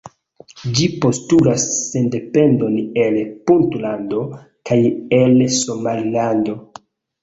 [0.79, 3.21] Ĝi postulas sendependon el
[3.53, 4.83] Puntlando kaj
[5.23, 6.63] el Somalilando.